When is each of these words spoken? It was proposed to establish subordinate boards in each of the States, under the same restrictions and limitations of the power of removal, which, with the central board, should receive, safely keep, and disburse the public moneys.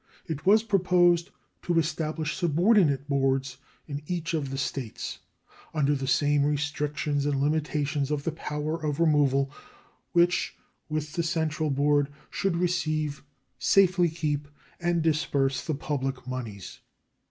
It 0.25 0.47
was 0.47 0.63
proposed 0.63 1.29
to 1.61 1.77
establish 1.77 2.35
subordinate 2.35 3.07
boards 3.07 3.57
in 3.85 4.01
each 4.07 4.33
of 4.33 4.49
the 4.49 4.57
States, 4.57 5.19
under 5.75 5.93
the 5.93 6.07
same 6.07 6.43
restrictions 6.43 7.27
and 7.27 7.39
limitations 7.39 8.09
of 8.09 8.23
the 8.23 8.31
power 8.31 8.83
of 8.83 8.99
removal, 8.99 9.51
which, 10.13 10.55
with 10.89 11.13
the 11.13 11.21
central 11.21 11.69
board, 11.69 12.11
should 12.31 12.57
receive, 12.57 13.23
safely 13.59 14.09
keep, 14.09 14.47
and 14.79 15.03
disburse 15.03 15.63
the 15.63 15.75
public 15.75 16.25
moneys. 16.25 16.79